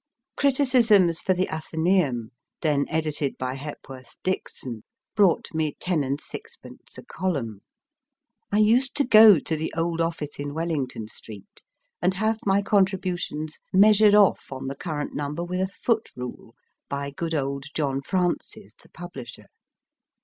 [0.35, 7.03] Criticisms for the Athen&um, then edited by Hepworth Dixon, brought me ten and sixpence a
[7.03, 7.61] column.
[8.51, 11.61] I used to go to the old office in Wellington Street
[12.01, 16.55] and have my contri butions measured off on the current number with a foot rule,
[16.89, 19.45] by good old John Francis, the publisher.